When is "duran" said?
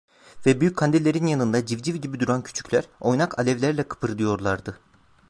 2.19-2.43